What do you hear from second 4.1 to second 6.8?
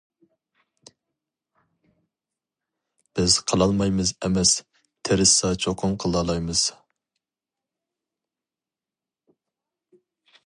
ئەمەس تىرىشسا چوقۇم قىلالايمىز.